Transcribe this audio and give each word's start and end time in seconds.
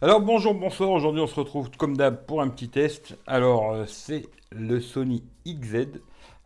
Alors 0.00 0.20
bonjour, 0.20 0.54
bonsoir, 0.54 0.90
aujourd'hui 0.90 1.20
on 1.20 1.26
se 1.26 1.34
retrouve 1.34 1.70
comme 1.76 1.96
d'hab 1.96 2.24
pour 2.24 2.40
un 2.40 2.48
petit 2.48 2.68
test. 2.68 3.16
Alors 3.26 3.72
euh, 3.72 3.84
c'est 3.86 4.28
le 4.52 4.80
Sony 4.80 5.24
XZ. 5.46 5.88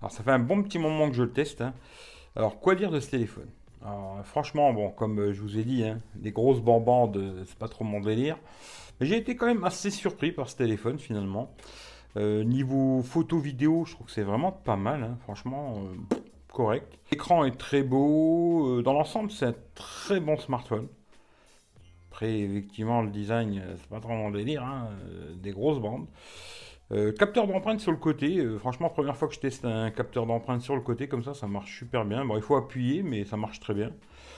Alors 0.00 0.10
ça 0.10 0.22
fait 0.22 0.30
un 0.30 0.38
bon 0.38 0.62
petit 0.62 0.78
moment 0.78 1.08
que 1.10 1.14
je 1.16 1.22
le 1.22 1.32
teste. 1.32 1.60
hein. 1.60 1.74
Alors 2.34 2.60
quoi 2.60 2.74
dire 2.74 2.90
de 2.90 2.98
ce 3.00 3.10
téléphone? 3.10 3.48
Alors, 3.84 4.20
Franchement, 4.24 4.90
comme 4.92 5.18
euh, 5.18 5.32
je 5.32 5.42
vous 5.42 5.58
ai 5.58 5.64
dit, 5.64 5.84
hein, 5.84 6.00
les 6.22 6.30
grosses 6.32 6.60
bambandes, 6.60 7.16
euh, 7.16 7.44
c'est 7.46 7.58
pas 7.58 7.68
trop 7.68 7.84
mon 7.84 8.00
délire. 8.00 8.38
Mais 9.00 9.06
j'ai 9.06 9.16
été 9.16 9.36
quand 9.36 9.46
même 9.46 9.64
assez 9.64 9.90
surpris 9.90 10.32
par 10.32 10.48
ce 10.48 10.56
téléphone 10.56 10.98
finalement. 10.98 11.50
Euh, 12.16 12.44
niveau 12.44 13.02
photo 13.02 13.38
vidéo, 13.38 13.84
je 13.86 13.94
trouve 13.94 14.06
que 14.06 14.12
c'est 14.12 14.22
vraiment 14.22 14.52
pas 14.52 14.76
mal, 14.76 15.02
hein, 15.02 15.18
franchement 15.24 15.74
euh, 15.78 16.16
correct. 16.52 16.98
L'écran 17.10 17.44
est 17.44 17.58
très 17.58 17.82
beau, 17.82 18.78
euh, 18.78 18.82
dans 18.82 18.92
l'ensemble 18.94 19.30
c'est 19.30 19.46
un 19.46 19.54
très 19.74 20.20
bon 20.20 20.36
smartphone. 20.38 20.88
Effectivement, 22.28 23.02
le 23.02 23.10
design, 23.10 23.58
euh, 23.64 23.74
c'est 23.76 23.88
pas 23.88 24.00
trop 24.00 24.12
mon 24.12 24.30
délire, 24.30 24.62
hein, 24.64 24.88
euh, 25.08 25.34
des 25.36 25.50
grosses 25.52 25.80
bandes. 25.80 26.06
Euh, 26.92 27.12
capteur 27.12 27.46
d'empreinte 27.46 27.80
sur 27.80 27.90
le 27.92 27.96
côté, 27.98 28.44
franchement, 28.58 28.90
première 28.90 29.16
fois 29.16 29.28
que 29.28 29.34
je 29.34 29.40
teste 29.40 29.64
un 29.64 29.90
capteur 29.90 30.26
d'empreinte 30.26 30.60
sur 30.62 30.74
le 30.74 30.82
côté, 30.82 31.08
comme 31.08 31.24
ça, 31.24 31.34
ça 31.34 31.46
marche 31.46 31.78
super 31.78 32.04
bien. 32.04 32.24
Bon, 32.24 32.36
il 32.36 32.42
faut 32.42 32.56
appuyer, 32.56 33.02
mais 33.02 33.24
ça 33.24 33.36
marche 33.36 33.60
très 33.60 33.74
bien. 33.74 33.90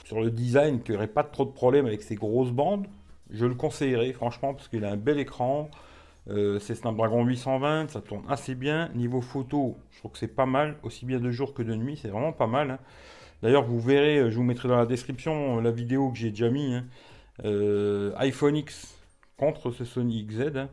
Sur 0.05 0.21
le 0.21 0.31
design, 0.31 0.81
qui 0.81 0.93
aurait 0.93 1.07
pas 1.07 1.23
trop 1.23 1.45
de 1.45 1.51
problème 1.51 1.85
avec 1.85 2.01
ces 2.01 2.15
grosses 2.15 2.51
bandes, 2.51 2.87
je 3.29 3.45
le 3.45 3.55
conseillerais, 3.55 4.13
franchement, 4.13 4.53
parce 4.53 4.67
qu'il 4.69 4.85
a 4.85 4.91
un 4.91 4.97
bel 4.97 5.19
écran. 5.19 5.69
C'est 6.27 6.73
Snapdragon 6.73 7.23
820, 7.23 7.91
ça 7.91 8.01
tourne 8.01 8.23
assez 8.29 8.55
bien. 8.55 8.89
Niveau 8.95 9.21
photo, 9.21 9.77
je 9.91 9.99
trouve 9.99 10.11
que 10.11 10.17
c'est 10.17 10.27
pas 10.35 10.47
mal, 10.47 10.77
aussi 10.81 11.05
bien 11.05 11.19
de 11.19 11.29
jour 11.31 11.53
que 11.53 11.61
de 11.61 11.75
nuit, 11.75 11.99
c'est 12.01 12.07
vraiment 12.07 12.31
pas 12.33 12.47
mal. 12.47 12.71
hein. 12.71 12.79
D'ailleurs, 13.43 13.63
vous 13.65 13.79
verrez, 13.79 14.31
je 14.31 14.35
vous 14.35 14.43
mettrai 14.43 14.67
dans 14.67 14.77
la 14.77 14.87
description 14.87 15.59
la 15.61 15.69
vidéo 15.71 16.09
que 16.11 16.17
j'ai 16.17 16.31
déjà 16.31 16.49
mis. 16.49 16.73
hein. 16.73 16.85
Euh, 17.43 18.13
iPhone 18.17 18.55
X 18.55 18.95
contre 19.37 19.71
ce 19.71 19.83
Sony 19.83 20.25
XZ. 20.25 20.55
hein. 20.55 20.69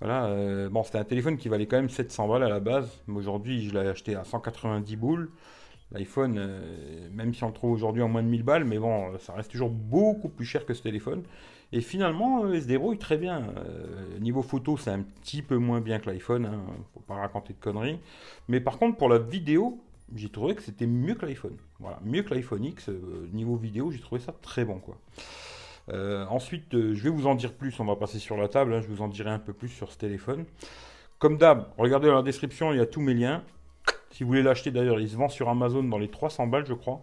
Voilà, 0.00 0.26
euh, 0.26 0.70
bon, 0.70 0.82
c'était 0.82 0.98
un 0.98 1.04
téléphone 1.04 1.36
qui 1.36 1.48
valait 1.50 1.66
quand 1.66 1.76
même 1.76 1.90
700 1.90 2.26
balles 2.26 2.42
à 2.42 2.48
la 2.48 2.60
base, 2.60 2.88
mais 3.06 3.18
aujourd'hui 3.18 3.68
je 3.68 3.74
l'ai 3.74 3.86
acheté 3.86 4.14
à 4.14 4.24
190 4.24 4.96
boules. 4.96 5.30
L'iPhone, 5.92 6.36
euh, 6.38 7.08
même 7.12 7.34
si 7.34 7.44
on 7.44 7.48
le 7.48 7.52
trouve 7.52 7.72
aujourd'hui 7.72 8.02
en 8.02 8.08
moins 8.08 8.22
de 8.22 8.28
1000 8.28 8.42
balles, 8.44 8.64
mais 8.64 8.78
bon, 8.78 9.18
ça 9.18 9.34
reste 9.34 9.50
toujours 9.50 9.70
beaucoup 9.70 10.28
plus 10.28 10.46
cher 10.46 10.64
que 10.64 10.72
ce 10.72 10.82
téléphone. 10.82 11.22
Et 11.72 11.80
finalement, 11.82 12.44
euh, 12.44 12.54
il 12.56 12.62
se 12.62 12.66
débrouille 12.66 12.98
très 12.98 13.18
bien. 13.18 13.52
Niveau 14.20 14.42
photo, 14.42 14.76
c'est 14.76 14.90
un 14.90 15.02
petit 15.02 15.42
peu 15.42 15.56
moins 15.58 15.80
bien 15.80 15.98
que 15.98 16.08
l'iPhone, 16.08 16.46
hein, 16.46 16.60
faut 16.94 17.00
pas 17.00 17.14
raconter 17.16 17.52
de 17.52 17.58
conneries. 17.58 17.98
Mais 18.48 18.60
par 18.60 18.78
contre, 18.78 18.96
pour 18.96 19.08
la 19.08 19.18
vidéo, 19.18 19.82
j'ai 20.14 20.30
trouvé 20.30 20.54
que 20.54 20.62
c'était 20.62 20.86
mieux 20.86 21.14
que 21.14 21.26
l'iPhone. 21.26 21.56
Voilà, 21.78 22.00
mieux 22.04 22.22
que 22.22 22.32
l'iPhone 22.34 22.64
X. 22.64 22.88
niveau 23.32 23.56
vidéo, 23.56 23.90
j'ai 23.90 24.00
trouvé 24.00 24.20
ça 24.20 24.32
très 24.40 24.64
bon, 24.64 24.78
quoi. 24.78 24.96
Euh, 25.88 26.24
ensuite, 26.26 26.74
euh, 26.74 26.94
je 26.94 27.02
vais 27.02 27.10
vous 27.10 27.26
en 27.26 27.34
dire 27.34 27.52
plus. 27.54 27.78
On 27.80 27.84
va 27.84 27.96
passer 27.96 28.18
sur 28.18 28.36
la 28.36 28.48
table. 28.48 28.74
hein, 28.74 28.80
je 28.80 28.88
vous 28.88 29.02
en 29.02 29.08
dirai 29.08 29.30
un 29.30 29.38
peu 29.38 29.52
plus 29.52 29.68
sur 29.68 29.90
ce 29.92 29.98
téléphone. 29.98 30.44
Comme 31.18 31.36
d'hab, 31.38 31.68
regardez 31.78 32.08
dans 32.08 32.14
la 32.16 32.22
description, 32.22 32.72
il 32.72 32.78
y 32.78 32.80
a 32.80 32.86
tous 32.86 33.00
mes 33.00 33.14
liens. 33.14 33.42
Si 34.10 34.24
vous 34.24 34.28
voulez 34.30 34.42
l'acheter, 34.42 34.70
d'ailleurs, 34.70 35.00
il 35.00 35.08
se 35.08 35.16
vend 35.16 35.28
sur 35.28 35.48
Amazon 35.48 35.82
dans 35.84 35.98
les 35.98 36.08
300 36.08 36.46
balles, 36.46 36.66
je 36.66 36.74
crois. 36.74 37.02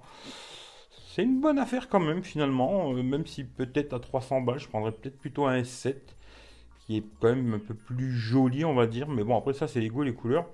C'est 1.14 1.24
une 1.24 1.42
bonne 1.42 1.60
affaire 1.60 1.90
quand 1.90 2.00
même, 2.00 2.24
finalement. 2.24 2.94
euh, 2.94 3.04
même 3.04 3.26
si 3.26 3.44
peut-être 3.44 3.94
à 3.94 4.00
300 4.00 4.42
balles, 4.42 4.60
je 4.60 4.68
prendrais 4.68 4.92
peut-être 4.92 5.18
plutôt 5.18 5.46
un 5.48 5.62
S7, 5.62 5.96
qui 6.86 6.98
est 6.98 7.04
quand 7.22 7.30
même 7.30 7.54
un 7.56 7.60
peu 7.60 7.74
plus 7.74 8.12
joli, 8.12 8.66
on 8.66 8.74
va 8.76 8.88
dire. 8.88 9.08
Mais 9.08 9.24
bon, 9.24 9.38
après 9.38 9.54
ça, 9.54 9.68
c'est 9.68 9.80
les 9.80 9.90
goûts 9.90 10.04
les 10.04 10.14
couleurs. 10.14 10.48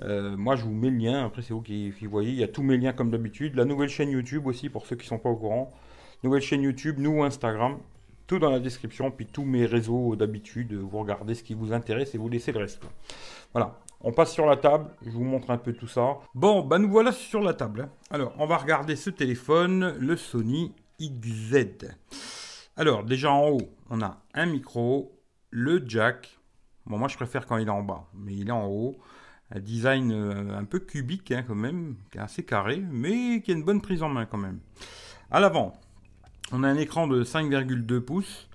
Moi, 0.00 0.56
je 0.56 0.64
vous 0.64 0.72
mets 0.74 0.90
le 0.90 0.96
lien. 0.98 1.24
Après, 1.26 1.42
c'est 1.42 1.54
vous 1.54 1.62
qui, 1.62 1.90
voyez. 2.02 2.30
Il 2.30 2.36
y 2.36 2.44
a 2.44 2.48
tous 2.48 2.62
mes 2.62 2.76
liens 2.76 2.92
comme 2.92 3.10
d'habitude. 3.10 3.54
La 3.56 3.64
nouvelle 3.64 3.88
chaîne 3.88 4.10
YouTube 4.10 4.46
aussi, 4.46 4.68
pour 4.68 4.86
ceux 4.86 4.96
qui 4.96 5.06
sont 5.06 5.18
pas 5.18 5.30
au 5.30 5.36
courant. 5.36 5.72
Nouvelle 6.22 6.42
chaîne 6.42 6.62
YouTube, 6.62 6.96
nous 6.98 7.22
Instagram. 7.22 7.78
Tout 8.26 8.38
dans 8.38 8.50
la 8.50 8.60
description. 8.60 9.10
Puis 9.10 9.26
tous 9.26 9.44
mes 9.44 9.66
réseaux 9.66 10.16
d'habitude. 10.16 10.72
Vous 10.74 10.98
regardez 10.98 11.34
ce 11.34 11.42
qui 11.42 11.54
vous 11.54 11.72
intéresse 11.72 12.14
et 12.14 12.18
vous 12.18 12.28
laissez 12.28 12.52
le 12.52 12.58
reste. 12.60 12.82
Voilà. 13.52 13.78
On 14.00 14.12
passe 14.12 14.32
sur 14.32 14.46
la 14.46 14.56
table. 14.56 14.90
Je 15.04 15.10
vous 15.10 15.24
montre 15.24 15.50
un 15.50 15.58
peu 15.58 15.72
tout 15.72 15.86
ça. 15.86 16.18
Bon, 16.34 16.62
bah 16.62 16.78
nous 16.78 16.90
voilà 16.90 17.12
sur 17.12 17.40
la 17.40 17.54
table. 17.54 17.82
hein. 17.82 17.90
Alors, 18.10 18.34
on 18.38 18.46
va 18.46 18.56
regarder 18.56 18.96
ce 18.96 19.10
téléphone, 19.10 19.96
le 19.98 20.16
Sony 20.16 20.74
XZ. 21.00 21.88
Alors, 22.76 23.04
déjà 23.04 23.30
en 23.32 23.48
haut, 23.48 23.70
on 23.90 24.02
a 24.02 24.18
un 24.34 24.46
micro, 24.46 25.18
le 25.50 25.82
jack. 25.86 26.38
Bon, 26.84 26.98
moi 26.98 27.08
je 27.08 27.16
préfère 27.16 27.46
quand 27.46 27.56
il 27.56 27.68
est 27.68 27.70
en 27.70 27.82
bas, 27.82 28.06
mais 28.14 28.34
il 28.34 28.48
est 28.48 28.52
en 28.52 28.66
haut. 28.66 28.96
Un 29.50 29.60
design 29.60 30.12
euh, 30.12 30.58
un 30.58 30.64
peu 30.64 30.78
cubique 30.80 31.32
hein, 31.32 31.44
quand 31.46 31.54
même, 31.54 31.96
assez 32.18 32.44
carré, 32.44 32.82
mais 32.90 33.40
qui 33.40 33.52
a 33.52 33.54
une 33.54 33.62
bonne 33.64 33.80
prise 33.80 34.02
en 34.02 34.08
main 34.08 34.26
quand 34.26 34.36
même. 34.38 34.60
À 35.30 35.40
l'avant, 35.40 35.72
on 36.52 36.62
a 36.62 36.68
un 36.68 36.76
écran 36.76 37.06
de 37.06 37.24
5,2 37.24 38.00
pouces, 38.00 38.48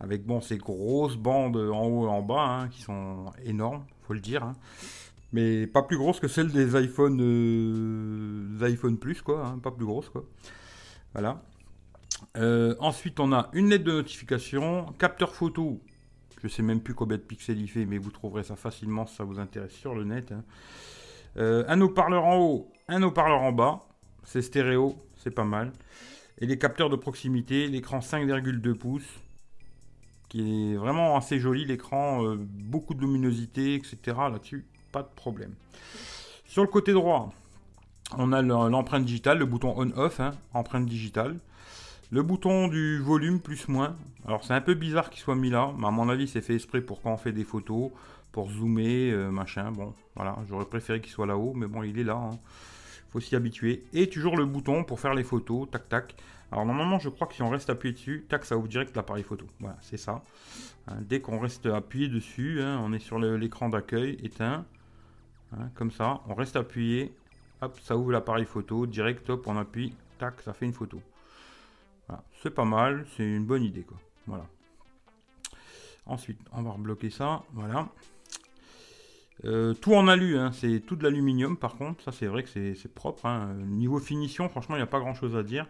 avec 0.00 0.24
bon 0.24 0.40
ces 0.40 0.58
grosses 0.58 1.16
bandes 1.16 1.56
en 1.56 1.86
haut 1.86 2.06
et 2.06 2.10
en 2.10 2.22
bas, 2.22 2.42
hein, 2.46 2.68
qui 2.68 2.82
sont 2.82 3.26
énormes, 3.44 3.84
faut 4.06 4.14
le 4.14 4.20
dire. 4.20 4.42
hein. 4.44 4.54
Mais 5.32 5.66
pas 5.66 5.82
plus 5.82 5.96
grosses 5.96 6.20
que 6.20 6.28
celles 6.28 6.52
des 6.52 6.76
iPhone, 6.76 7.18
euh, 7.20 8.64
iPhone 8.64 8.98
Plus, 8.98 9.20
quoi, 9.20 9.46
hein, 9.46 9.58
pas 9.58 9.72
plus 9.72 9.84
grosses, 9.84 10.08
quoi. 10.08 10.24
Voilà. 11.12 11.42
Euh, 12.36 12.76
ensuite, 12.78 13.18
on 13.18 13.32
a 13.32 13.50
une 13.52 13.68
lettre 13.68 13.84
de 13.84 13.92
notification, 13.92 14.86
capteur 14.98 15.34
photo. 15.34 15.80
Je 16.42 16.48
sais 16.48 16.62
même 16.62 16.80
plus 16.80 16.94
combien 16.94 17.16
de 17.16 17.22
pixels 17.22 17.60
il 17.60 17.68
fait, 17.68 17.84
mais 17.84 17.98
vous 17.98 18.10
trouverez 18.10 18.44
ça 18.44 18.54
facilement 18.54 19.06
si 19.06 19.16
ça 19.16 19.24
vous 19.24 19.40
intéresse 19.40 19.72
sur 19.72 19.94
le 19.94 20.04
net. 20.04 20.32
Euh, 21.36 21.64
un 21.66 21.80
haut-parleur 21.80 22.24
en 22.24 22.38
haut, 22.38 22.72
un 22.88 23.02
haut-parleur 23.02 23.42
en 23.42 23.50
bas. 23.52 23.80
C'est 24.22 24.42
stéréo, 24.42 24.96
c'est 25.16 25.30
pas 25.32 25.44
mal. 25.44 25.72
Et 26.40 26.46
les 26.46 26.58
capteurs 26.58 26.90
de 26.90 26.96
proximité, 26.96 27.68
l'écran 27.68 28.00
5,2 28.00 28.74
pouces, 28.74 29.20
qui 30.28 30.72
est 30.72 30.76
vraiment 30.76 31.16
assez 31.16 31.38
joli. 31.38 31.64
L'écran, 31.64 32.24
euh, 32.24 32.36
beaucoup 32.38 32.94
de 32.94 33.00
luminosité, 33.00 33.74
etc. 33.76 33.96
Là-dessus, 34.32 34.64
pas 34.92 35.02
de 35.02 35.08
problème. 35.14 35.54
Sur 36.46 36.62
le 36.62 36.68
côté 36.68 36.92
droit, 36.92 37.32
on 38.18 38.32
a 38.32 38.42
le- 38.42 38.48
l'empreinte 38.48 39.04
digitale, 39.04 39.38
le 39.38 39.46
bouton 39.46 39.74
on-off, 39.76 40.20
hein, 40.20 40.32
empreinte 40.52 40.86
digitale. 40.86 41.36
Le 42.10 42.22
bouton 42.22 42.68
du 42.68 42.98
volume 43.00 43.40
plus-moins. 43.40 43.96
Alors 44.26 44.44
c'est 44.44 44.54
un 44.54 44.60
peu 44.60 44.74
bizarre 44.74 45.10
qu'il 45.10 45.20
soit 45.20 45.34
mis 45.34 45.50
là, 45.50 45.72
mais 45.78 45.86
à 45.86 45.90
mon 45.90 46.08
avis 46.08 46.28
c'est 46.28 46.42
fait 46.42 46.54
exprès 46.54 46.80
pour 46.80 47.00
quand 47.02 47.12
on 47.12 47.16
fait 47.16 47.32
des 47.32 47.44
photos, 47.44 47.90
pour 48.30 48.50
zoomer, 48.50 49.10
euh, 49.10 49.30
machin. 49.30 49.72
Bon, 49.72 49.94
voilà, 50.14 50.36
j'aurais 50.48 50.66
préféré 50.66 51.00
qu'il 51.00 51.10
soit 51.12 51.26
là-haut, 51.26 51.54
mais 51.54 51.66
bon, 51.66 51.82
il 51.82 51.98
est 51.98 52.04
là. 52.04 52.14
hein. 52.16 52.38
Faut 53.14 53.20
s'y 53.20 53.36
habituer. 53.36 53.84
Et 53.92 54.08
toujours 54.08 54.36
le 54.36 54.44
bouton 54.44 54.82
pour 54.82 54.98
faire 54.98 55.14
les 55.14 55.22
photos, 55.22 55.70
tac 55.70 55.88
tac. 55.88 56.16
Alors 56.50 56.66
normalement 56.66 56.98
je 56.98 57.08
crois 57.08 57.28
que 57.28 57.34
si 57.34 57.42
on 57.42 57.48
reste 57.48 57.70
appuyé 57.70 57.94
dessus, 57.94 58.26
tac, 58.28 58.44
ça 58.44 58.56
ouvre 58.56 58.66
direct 58.66 58.96
l'appareil 58.96 59.22
photo. 59.22 59.46
Voilà, 59.60 59.76
c'est 59.82 59.96
ça. 59.96 60.24
Hein, 60.88 60.96
dès 61.00 61.20
qu'on 61.20 61.38
reste 61.38 61.66
appuyé 61.66 62.08
dessus, 62.08 62.60
hein, 62.60 62.80
on 62.82 62.92
est 62.92 62.98
sur 62.98 63.20
l'écran 63.20 63.68
d'accueil, 63.68 64.18
éteint. 64.24 64.66
Hein, 65.52 65.70
comme 65.76 65.92
ça, 65.92 66.22
on 66.26 66.34
reste 66.34 66.56
appuyé, 66.56 67.14
hop, 67.62 67.78
ça 67.84 67.96
ouvre 67.96 68.10
l'appareil 68.10 68.46
photo, 68.46 68.84
direct, 68.84 69.30
hop, 69.30 69.46
on 69.46 69.56
appuie, 69.58 69.94
tac, 70.18 70.40
ça 70.40 70.52
fait 70.52 70.66
une 70.66 70.72
photo. 70.72 71.00
Voilà, 72.08 72.24
c'est 72.42 72.50
pas 72.50 72.64
mal, 72.64 73.06
c'est 73.16 73.22
une 73.22 73.44
bonne 73.44 73.62
idée 73.62 73.82
quoi. 73.82 73.98
Voilà. 74.26 74.46
Ensuite, 76.06 76.40
on 76.50 76.62
va 76.62 76.72
rebloquer 76.72 77.10
ça, 77.10 77.44
voilà. 77.52 77.88
Euh, 79.44 79.74
tout 79.74 79.94
en 79.94 80.06
alu, 80.08 80.38
hein, 80.38 80.52
c'est 80.52 80.80
tout 80.80 80.94
de 80.96 81.02
l'aluminium 81.02 81.56
par 81.56 81.74
contre, 81.74 82.02
ça 82.04 82.12
c'est 82.12 82.26
vrai 82.26 82.44
que 82.44 82.48
c'est 82.48 82.94
propre. 82.94 83.26
hein. 83.26 83.52
Niveau 83.66 83.98
finition, 83.98 84.48
franchement, 84.48 84.76
il 84.76 84.78
n'y 84.78 84.84
a 84.84 84.86
pas 84.88 85.00
grand 85.00 85.14
chose 85.14 85.36
à 85.36 85.42
dire. 85.42 85.66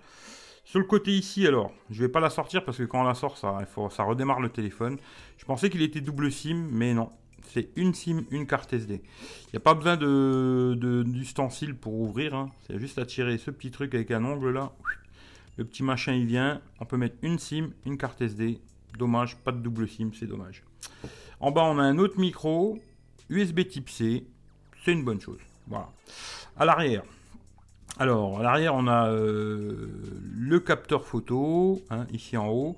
Sur 0.67 0.79
le 0.79 0.85
côté 0.87 1.11
ici, 1.13 1.47
alors, 1.47 1.73
je 1.91 2.01
vais 2.03 2.09
pas 2.09 2.21
la 2.21 2.31
sortir 2.31 2.65
parce 2.65 2.79
que 2.79 2.85
quand 2.85 3.01
on 3.01 3.05
la 3.05 3.15
sort, 3.15 3.37
ça, 3.37 3.57
il 3.61 3.67
faut, 3.67 3.91
ça 3.91 4.03
redémarre 4.03 4.41
le 4.41 4.49
téléphone. 4.49 4.99
Je 5.39 5.45
pensais 5.45 5.69
qu'il 5.71 5.83
était 5.83 6.01
double 6.01 6.31
SIM, 6.33 6.69
mais 6.71 6.95
non. 6.95 7.11
C'est 7.47 7.69
une 7.77 7.93
SIM, 7.93 8.23
une 8.31 8.47
carte 8.47 8.73
SD. 8.73 8.95
Il 8.95 9.51
n'y 9.53 9.57
a 9.59 9.61
pas 9.61 9.75
besoin 9.75 9.97
de- 9.99 11.03
d'ustensile 11.07 11.75
pour 11.75 11.95
ouvrir. 12.01 12.35
hein. 12.35 12.51
C'est 12.67 12.79
juste 12.79 12.99
à 12.99 13.05
tirer 13.05 13.37
ce 13.37 13.51
petit 13.51 13.71
truc 13.71 13.95
avec 13.95 14.11
un 14.11 14.25
ongle 14.25 14.51
là. 14.51 14.73
Le 15.59 15.65
petit 15.65 15.83
machin 15.83 16.13
il 16.15 16.25
vient. 16.27 16.63
On 16.81 16.87
peut 16.87 16.97
mettre 16.97 17.17
une 17.23 17.39
SIM, 17.39 17.71
une 17.85 17.99
carte 17.99 18.21
SD. 18.23 18.59
Dommage, 18.99 19.37
pas 19.37 19.53
de 19.53 19.59
double 19.59 19.87
SIM, 19.87 20.11
c'est 20.19 20.27
dommage. 20.27 20.63
En 21.41 21.51
bas, 21.51 21.65
on 21.65 21.79
a 21.79 21.83
un 21.83 21.99
autre 21.99 22.19
micro. 22.19 22.79
USB 23.31 23.67
type 23.67 23.89
C. 23.91 24.25
C'est 24.85 24.93
une 24.93 25.05
bonne 25.05 25.21
chose. 25.21 25.39
Voilà. 25.67 25.89
À 26.57 26.65
l'arrière. 26.65 27.03
Alors, 27.99 28.41
à 28.41 28.43
l'arrière, 28.43 28.75
on 28.75 28.87
a 28.87 29.09
euh, 29.11 29.89
le 30.37 30.61
capteur 30.61 31.05
photo, 31.05 31.81
hein, 31.91 32.07
ici 32.13 32.37
en 32.37 32.49
haut, 32.49 32.77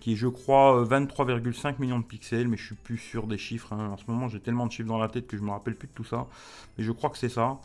qui 0.00 0.12
est, 0.12 0.16
je 0.16 0.28
crois, 0.28 0.80
euh, 0.80 0.84
23,5 0.84 1.76
millions 1.80 1.98
de 1.98 2.04
pixels, 2.04 2.48
mais 2.48 2.56
je 2.56 2.66
suis 2.66 2.74
plus 2.74 2.98
sûr 2.98 3.26
des 3.26 3.38
chiffres. 3.38 3.72
hein. 3.72 3.90
En 3.92 3.96
ce 3.96 4.04
moment, 4.06 4.28
j'ai 4.28 4.40
tellement 4.40 4.66
de 4.66 4.72
chiffres 4.72 4.88
dans 4.88 4.98
la 4.98 5.08
tête 5.08 5.26
que 5.26 5.36
je 5.36 5.42
me 5.42 5.50
rappelle 5.50 5.74
plus 5.74 5.88
de 5.88 5.92
tout 5.92 6.04
ça. 6.04 6.26
Mais 6.78 6.84
je 6.84 6.92
crois 6.92 7.10
que 7.10 7.18
c'est 7.18 7.28
ça. 7.28 7.58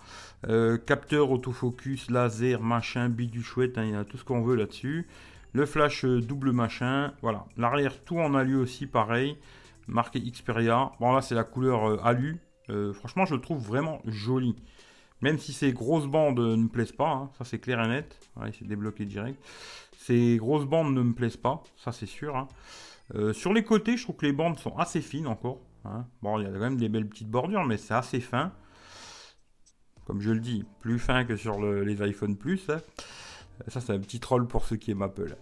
Euh, 0.48 0.78
capteur 0.78 1.32
autofocus, 1.32 2.10
laser, 2.10 2.62
machin, 2.62 3.10
bidule 3.10 3.44
chouette, 3.44 3.78
hein, 3.78 3.84
il 3.86 3.92
y 3.92 3.96
a 3.96 4.04
tout 4.04 4.18
ce 4.18 4.24
qu'on 4.24 4.42
veut 4.42 4.56
là-dessus. 4.56 5.08
Le 5.54 5.66
flash 5.66 6.04
euh, 6.04 6.20
double 6.22 6.52
machin, 6.52 7.14
voilà. 7.22 7.46
L'arrière, 7.58 7.94
tout 8.04 8.20
en 8.20 8.34
alu 8.36 8.56
aussi, 8.56 8.86
pareil. 8.88 9.38
Marqué 9.88 10.20
Xperia. 10.20 10.92
Bon, 11.00 11.14
là, 11.14 11.22
c'est 11.22 11.36
la 11.36 11.44
couleur 11.44 11.90
euh, 11.90 11.98
alu. 12.04 12.40
Euh, 12.70 12.94
franchement, 12.94 13.26
je 13.26 13.36
le 13.36 13.42
trouve 13.42 13.60
vraiment 13.66 14.02
joli. 14.06 14.56
Même 15.22 15.40
si 15.40 15.54
ces 15.54 15.74
grosses 15.74 16.06
bandes 16.06 16.40
ne 16.40 16.56
me 16.56 16.68
plaisent 16.68 16.92
pas, 16.92 17.10
hein, 17.10 17.32
ça 17.38 17.44
c'est 17.46 17.60
clair 17.60 17.82
et 17.84 17.88
net. 17.88 18.20
C'est 18.54 18.68
débloqué 18.68 19.06
direct. 19.06 19.44
Ces 19.98 20.38
grosses 20.38 20.66
bandes 20.66 20.94
ne 20.94 21.02
me 21.02 21.14
plaisent 21.14 21.38
pas, 21.38 21.64
ça 21.76 21.92
c'est 21.92 22.06
sûr. 22.06 22.36
hein. 22.36 22.48
Euh, 23.16 23.34
sur 23.34 23.52
les 23.54 23.64
côtés, 23.64 23.98
je 23.98 24.04
trouve 24.04 24.18
que 24.18 24.26
les 24.26 24.34
bandes 24.34 24.60
sont 24.60 24.76
assez 24.78 25.02
fines 25.02 25.28
encore. 25.28 25.62
Hein. 25.86 26.06
Bon, 26.22 26.38
il 26.40 26.44
y 26.44 26.46
a 26.46 26.52
quand 26.52 26.60
même 26.60 26.78
des 26.78 26.90
belles 26.90 27.08
petites 27.08 27.32
bordures, 27.32 27.66
mais 27.66 27.78
c'est 27.78 27.94
assez 27.94 28.20
fin. 28.20 28.52
Comme 30.06 30.22
je 30.22 30.32
le 30.32 30.40
dis, 30.40 30.66
plus 30.82 31.00
fin 31.00 31.26
que 31.26 31.36
sur 31.36 31.60
les 31.62 32.02
iPhone 32.02 32.36
Plus. 32.38 32.70
Ça, 33.68 33.82
c'est 33.82 33.94
un 33.94 34.00
petit 34.00 34.20
troll 34.20 34.48
pour 34.48 34.66
ceux 34.66 34.76
qui 34.76 34.92
aiment 34.92 35.02
Apple. 35.02 35.36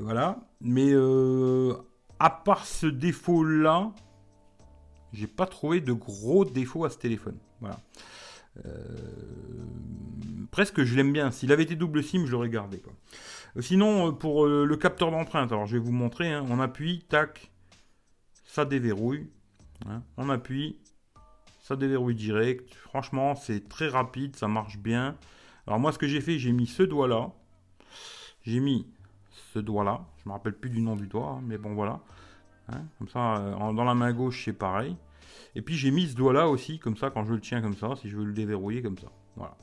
Voilà. 0.00 0.38
Mais 0.60 0.92
à 2.18 2.30
part 2.30 2.66
ce 2.66 2.86
défaut-là, 2.86 3.92
j'ai 5.12 5.26
pas 5.26 5.46
trouvé 5.46 5.80
de 5.80 5.92
gros 5.92 6.44
défauts 6.44 6.84
à 6.84 6.90
ce 6.90 6.98
téléphone. 6.98 7.38
Voilà. 7.60 7.78
presque 10.50 10.82
je 10.84 10.96
l'aime 10.96 11.12
bien. 11.12 11.30
S'il 11.30 11.52
avait 11.52 11.62
été 11.62 11.76
double 11.76 12.02
SIM, 12.02 12.26
je 12.26 12.32
l'aurais 12.32 12.48
gardé. 12.48 12.78
Quoi. 12.78 12.92
Sinon, 13.60 14.12
pour 14.12 14.46
le 14.46 14.76
capteur 14.76 15.10
d'empreinte, 15.10 15.52
alors 15.52 15.66
je 15.66 15.76
vais 15.76 15.82
vous 15.82 15.92
montrer. 15.92 16.32
Hein. 16.32 16.44
on 16.48 16.60
appuie, 16.60 17.04
tac, 17.08 17.50
ça 18.44 18.64
déverrouille. 18.64 19.28
Hein. 19.88 20.02
On 20.16 20.30
appuie, 20.30 20.78
ça 21.60 21.76
déverrouille 21.76 22.14
direct. 22.14 22.74
Franchement, 22.74 23.34
c'est 23.34 23.68
très 23.68 23.88
rapide, 23.88 24.36
ça 24.36 24.48
marche 24.48 24.78
bien. 24.78 25.16
Alors 25.66 25.78
moi, 25.78 25.92
ce 25.92 25.98
que 25.98 26.06
j'ai 26.06 26.20
fait, 26.20 26.38
j'ai 26.38 26.52
mis 26.52 26.66
ce 26.66 26.82
doigt-là. 26.82 27.32
J'ai 28.42 28.60
mis 28.60 28.86
ce 29.52 29.58
doigt-là. 29.58 30.04
Je 30.22 30.28
me 30.28 30.32
rappelle 30.32 30.54
plus 30.54 30.70
du 30.70 30.80
nom 30.80 30.96
du 30.96 31.06
doigt, 31.06 31.36
hein, 31.38 31.42
mais 31.44 31.58
bon, 31.58 31.74
voilà. 31.74 32.00
Hein, 32.68 32.82
comme 32.98 33.08
ça, 33.08 33.36
euh, 33.36 33.72
dans 33.72 33.84
la 33.84 33.94
main 33.94 34.12
gauche, 34.12 34.44
c'est 34.44 34.52
pareil. 34.52 34.96
Et 35.54 35.62
puis 35.62 35.76
j'ai 35.76 35.90
mis 35.90 36.08
ce 36.08 36.16
doigt-là 36.16 36.48
aussi, 36.48 36.78
comme 36.78 36.96
ça, 36.96 37.10
quand 37.10 37.24
je 37.24 37.32
le 37.32 37.40
tiens 37.40 37.60
comme 37.60 37.76
ça, 37.76 37.94
si 37.96 38.08
je 38.08 38.16
veux 38.16 38.24
le 38.24 38.32
déverrouiller 38.32 38.82
comme 38.82 38.98
ça. 38.98 39.08
Voilà. 39.36 39.56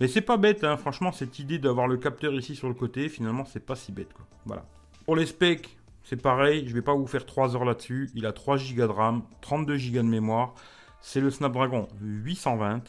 Mais 0.00 0.08
c'est 0.08 0.22
pas 0.22 0.36
bête, 0.36 0.64
franchement, 0.76 1.12
cette 1.12 1.38
idée 1.38 1.58
d'avoir 1.58 1.88
le 1.88 1.96
capteur 1.96 2.32
ici 2.32 2.54
sur 2.54 2.68
le 2.68 2.74
côté, 2.74 3.08
finalement, 3.08 3.44
c'est 3.44 3.64
pas 3.64 3.74
si 3.74 3.92
bête. 3.92 4.12
Quoi. 4.12 4.26
Voilà. 4.46 4.64
Pour 5.04 5.16
les 5.16 5.26
specs, 5.26 5.76
c'est 6.04 6.20
pareil, 6.20 6.66
je 6.66 6.74
vais 6.74 6.82
pas 6.82 6.94
vous 6.94 7.06
faire 7.06 7.26
3 7.26 7.56
heures 7.56 7.64
là-dessus. 7.64 8.10
Il 8.14 8.24
a 8.26 8.32
3 8.32 8.56
Go 8.56 8.86
de 8.86 8.92
RAM, 8.92 9.22
32 9.40 9.76
Go 9.76 9.96
de 9.96 10.02
mémoire. 10.02 10.54
C'est 11.00 11.20
le 11.20 11.30
Snapdragon 11.30 11.88
820. 12.00 12.82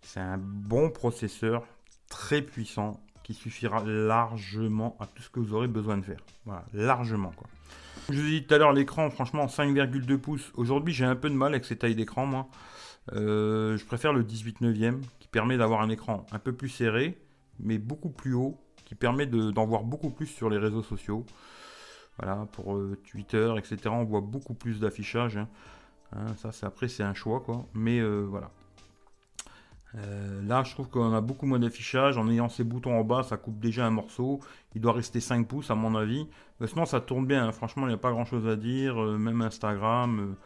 C'est 0.00 0.20
un 0.20 0.38
bon 0.38 0.90
processeur, 0.90 1.64
très 2.08 2.42
puissant, 2.42 3.00
suffira 3.34 3.82
largement 3.84 4.96
à 5.00 5.06
tout 5.06 5.22
ce 5.22 5.30
que 5.30 5.40
vous 5.40 5.54
aurez 5.54 5.68
besoin 5.68 5.98
de 5.98 6.04
faire. 6.04 6.20
Voilà, 6.44 6.64
largement 6.72 7.32
quoi. 7.36 7.46
Je 8.08 8.20
vous 8.20 8.26
ai 8.26 8.40
dit 8.40 8.46
tout 8.46 8.54
à 8.54 8.58
l'heure, 8.58 8.72
l'écran, 8.72 9.10
franchement, 9.10 9.46
5,2 9.46 10.16
pouces. 10.18 10.50
Aujourd'hui, 10.56 10.92
j'ai 10.92 11.04
un 11.04 11.14
peu 11.14 11.30
de 11.30 11.34
mal 11.34 11.52
avec 11.52 11.64
ces 11.64 11.76
tailles 11.76 11.94
d'écran, 11.94 12.26
moi. 12.26 12.48
Euh, 13.12 13.76
je 13.76 13.84
préfère 13.84 14.12
le 14.12 14.24
18 14.24 14.60
9 14.60 14.94
qui 15.18 15.28
permet 15.28 15.56
d'avoir 15.56 15.80
un 15.82 15.88
écran 15.88 16.26
un 16.32 16.38
peu 16.38 16.52
plus 16.52 16.68
serré, 16.68 17.18
mais 17.60 17.78
beaucoup 17.78 18.10
plus 18.10 18.34
haut, 18.34 18.58
qui 18.84 18.94
permet 18.94 19.26
d'en 19.26 19.66
voir 19.66 19.84
beaucoup 19.84 20.10
plus 20.10 20.26
sur 20.26 20.50
les 20.50 20.58
réseaux 20.58 20.82
sociaux. 20.82 21.24
Voilà, 22.18 22.46
pour 22.52 22.76
euh, 22.76 22.98
Twitter, 23.10 23.52
etc. 23.56 23.78
On 23.86 24.04
voit 24.04 24.20
beaucoup 24.20 24.54
plus 24.54 24.80
d'affichage. 24.80 25.36
Hein. 25.36 25.48
Hein, 26.14 26.26
ça, 26.36 26.52
c'est 26.52 26.66
après, 26.66 26.88
c'est 26.88 27.02
un 27.02 27.14
choix, 27.14 27.40
quoi. 27.40 27.66
Mais 27.74 28.00
euh, 28.00 28.26
voilà. 28.28 28.50
Euh, 29.94 30.42
là, 30.46 30.62
je 30.64 30.72
trouve 30.72 30.88
qu'on 30.88 31.12
a 31.12 31.20
beaucoup 31.20 31.46
moins 31.46 31.58
d'affichage. 31.58 32.16
En 32.16 32.28
ayant 32.30 32.48
ces 32.48 32.64
boutons 32.64 32.98
en 32.98 33.04
bas, 33.04 33.22
ça 33.22 33.36
coupe 33.36 33.58
déjà 33.58 33.86
un 33.86 33.90
morceau. 33.90 34.40
Il 34.74 34.80
doit 34.80 34.92
rester 34.92 35.20
5 35.20 35.46
pouces, 35.46 35.70
à 35.70 35.74
mon 35.74 35.94
avis. 35.94 36.26
Mais 36.60 36.66
sinon, 36.66 36.86
ça 36.86 37.00
tourne 37.00 37.26
bien. 37.26 37.46
Hein. 37.46 37.52
Franchement, 37.52 37.86
il 37.86 37.88
n'y 37.88 37.94
a 37.94 37.98
pas 37.98 38.10
grand 38.10 38.24
chose 38.24 38.46
à 38.46 38.56
dire. 38.56 38.96
même 38.96 39.42
Instagram, 39.42 40.36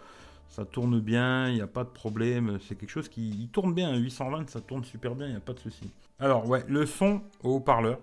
ça 0.48 0.64
tourne 0.64 1.00
bien. 1.00 1.48
Il 1.48 1.54
n'y 1.54 1.60
a 1.60 1.66
pas 1.66 1.84
de 1.84 1.90
problème. 1.90 2.58
C'est 2.66 2.76
quelque 2.76 2.90
chose 2.90 3.08
qui 3.08 3.48
tourne 3.52 3.74
bien. 3.74 3.96
820, 3.96 4.50
ça 4.50 4.60
tourne 4.60 4.84
super 4.84 5.14
bien. 5.14 5.26
Il 5.26 5.32
n'y 5.32 5.36
a 5.36 5.40
pas 5.40 5.54
de 5.54 5.60
souci. 5.60 5.92
Alors, 6.18 6.48
ouais, 6.48 6.64
le 6.68 6.86
son 6.86 7.22
au 7.42 7.56
haut-parleur. 7.56 7.98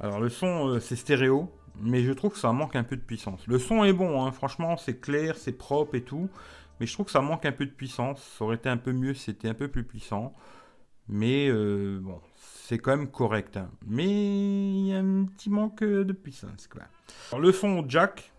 Alors, 0.00 0.20
le 0.20 0.28
son, 0.28 0.78
c'est 0.80 0.96
stéréo 0.96 1.50
mais 1.80 2.02
je 2.02 2.12
trouve 2.12 2.32
que 2.32 2.38
ça 2.38 2.52
manque 2.52 2.76
un 2.76 2.84
peu 2.84 2.96
de 2.96 3.00
puissance. 3.00 3.46
Le 3.46 3.58
son 3.58 3.84
est 3.84 3.92
bon, 3.92 4.24
hein. 4.24 4.32
franchement, 4.32 4.76
c'est 4.76 5.00
clair, 5.00 5.36
c'est 5.36 5.52
propre 5.52 5.94
et 5.94 6.02
tout, 6.02 6.28
mais 6.82 6.86
je 6.86 6.94
trouve 6.94 7.06
que 7.06 7.12
ça 7.12 7.20
manque 7.20 7.46
un 7.46 7.52
peu 7.52 7.64
de 7.64 7.70
puissance. 7.70 8.20
Ça 8.36 8.44
aurait 8.44 8.56
été 8.56 8.68
un 8.68 8.76
peu 8.76 8.90
mieux 8.90 9.14
si 9.14 9.26
c'était 9.26 9.46
un 9.46 9.54
peu 9.54 9.68
plus 9.68 9.84
puissant, 9.84 10.32
mais 11.06 11.46
euh, 11.48 12.00
bon, 12.02 12.20
c'est 12.34 12.78
quand 12.78 12.96
même 12.96 13.08
correct. 13.08 13.56
Hein. 13.56 13.70
Mais 13.86 14.04
il 14.04 14.88
y 14.88 14.92
a 14.92 14.98
un 14.98 15.26
petit 15.26 15.48
manque 15.48 15.84
de 15.84 16.12
puissance. 16.12 16.66
Quoi. 16.66 16.82
le 17.38 17.52
son 17.52 17.88
jack, 17.88 18.32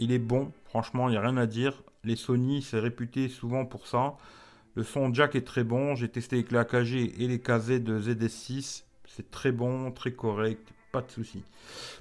il 0.00 0.10
est 0.10 0.18
bon, 0.18 0.50
franchement, 0.64 1.08
il 1.08 1.12
n'y 1.12 1.18
a 1.18 1.20
rien 1.20 1.36
à 1.36 1.46
dire. 1.46 1.84
Les 2.02 2.16
Sony, 2.16 2.62
c'est 2.62 2.80
réputé 2.80 3.28
souvent 3.28 3.64
pour 3.64 3.86
ça. 3.86 4.16
Le 4.74 4.82
son 4.82 5.14
jack 5.14 5.36
est 5.36 5.46
très 5.46 5.62
bon. 5.62 5.94
J'ai 5.94 6.08
testé 6.08 6.34
avec 6.34 6.50
les 6.50 6.58
AKG 6.58 7.20
et 7.22 7.28
les 7.28 7.38
KZ 7.38 7.80
de 7.80 8.00
ZS6. 8.00 8.82
C'est 9.06 9.30
très 9.30 9.52
bon, 9.52 9.92
très 9.92 10.10
correct, 10.10 10.72
pas 10.90 11.02
de 11.02 11.12
souci. 11.12 11.44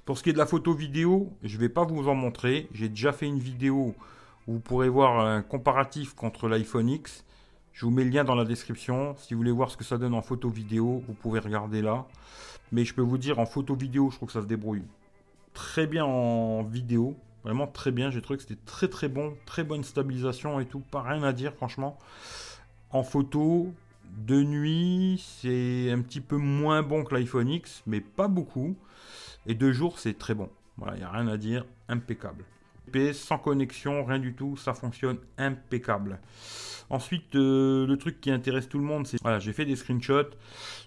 Pour 0.06 0.18
ce 0.18 0.24
qui 0.24 0.32
est 0.32 0.34
de 0.34 0.40
la 0.40 0.48
photo 0.48 0.74
vidéo, 0.74 1.32
je 1.44 1.56
ne 1.56 1.62
vais 1.62 1.70
pas 1.70 1.86
vous 1.86 2.08
en 2.08 2.16
montrer. 2.16 2.68
J'ai 2.74 2.90
déjà 2.90 3.14
fait 3.14 3.28
une 3.28 3.38
vidéo 3.38 3.94
vous 4.48 4.60
pourrez 4.60 4.90
voir 4.90 5.20
un 5.20 5.42
comparatif 5.42 6.14
contre 6.14 6.48
l'iPhone 6.48 6.90
X. 6.90 7.26
Je 7.74 7.86
vous 7.86 7.92
mets 7.92 8.04
le 8.04 8.10
lien 8.10 8.24
dans 8.24 8.36
la 8.36 8.46
description. 8.46 9.16
Si 9.18 9.34
vous 9.34 9.40
voulez 9.40 9.52
voir 9.52 9.70
ce 9.70 9.78
que 9.78 9.84
ça 9.84 9.98
donne 9.98 10.14
en 10.14 10.22
photo 10.22 10.50
vidéo, 10.50 11.04
vous 11.08 11.14
pouvez 11.14 11.40
regarder 11.40 11.82
là. 11.82 12.06
Mais 12.72 12.86
je 12.86 12.94
peux 12.94 13.02
vous 13.02 13.18
dire, 13.18 13.40
en 13.40 13.46
photo 13.46 13.76
vidéo, 13.76 14.10
je 14.10 14.16
trouve 14.16 14.28
que 14.28 14.34
ça 14.34 14.42
se 14.42 14.48
débrouille 14.48 14.84
très 15.54 15.88
bien 15.88 16.06
en 16.06 16.62
vidéo. 16.64 17.16
Vraiment 17.44 17.68
très 17.68 17.92
bien. 17.92 18.12
J'ai 18.12 18.22
trouvé 18.22 18.38
que 18.38 18.44
c'était 18.44 18.62
très 18.66 18.88
très 18.88 19.10
bon. 19.10 19.36
Très 19.46 19.64
bonne 19.64 19.84
stabilisation 19.84 20.60
et 20.60 20.66
tout. 20.66 20.80
Pas 20.80 21.02
rien 21.02 21.24
à 21.24 21.34
dire, 21.34 21.54
franchement. 21.54 21.98
En 22.92 23.04
photo, 23.04 23.74
de 24.18 24.42
nuit, 24.44 25.24
c'est 25.42 25.92
un 25.92 26.02
petit 26.02 26.22
peu 26.22 26.38
moins 26.38 26.84
bon 26.84 27.04
que 27.04 27.16
l'iPhone 27.16 27.50
X, 27.50 27.84
mais 27.86 28.02
pas 28.02 28.28
beaucoup. 28.28 28.76
Et 29.46 29.56
de 29.56 29.72
jour, 29.72 30.00
c'est 30.00 30.18
très 30.18 30.36
bon. 30.36 30.50
Voilà, 30.78 30.96
il 30.96 31.00
n'y 31.00 31.06
a 31.06 31.10
rien 31.10 31.28
à 31.28 31.38
dire, 31.38 31.66
impeccable. 31.90 32.46
Sans 33.14 33.38
connexion, 33.38 34.06
rien 34.06 34.20
du 34.20 34.34
tout, 34.34 34.58
ça 34.58 34.74
fonctionne 34.74 35.18
impeccable. 35.38 36.20
Ensuite, 36.90 37.36
euh, 37.36 37.86
le 37.86 37.98
truc 37.98 38.22
qui 38.22 38.32
intéresse 38.32 38.70
tout 38.70 38.78
le 38.78 38.86
monde, 38.86 39.06
c'est... 39.06 39.22
Voilà, 39.22 39.40
j'ai 39.40 39.52
fait 39.52 39.66
des 39.66 39.76
screenshots. 39.76 40.32